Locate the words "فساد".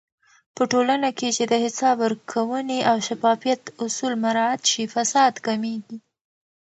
4.93-5.33